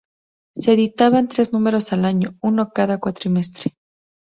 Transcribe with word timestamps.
Se 0.55 0.71
editaban 0.73 1.27
tres 1.27 1.53
números 1.53 1.93
al 1.93 2.05
año, 2.05 2.35
uno 2.41 2.71
cada 2.73 2.97
cuatrimestre. 2.99 3.75